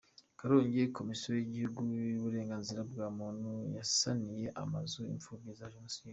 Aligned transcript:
Karongi 0.39 0.93
Komisiyo 0.97 1.29
y’Igihugu 1.33 1.79
y’Uburenganzira 2.09 2.81
bwa 2.89 3.07
Muntu 3.17 3.49
yasaniye 3.77 4.47
amazu 4.63 4.99
imfubyi 5.13 5.51
za 5.59 5.71
Jenoside 5.75 6.09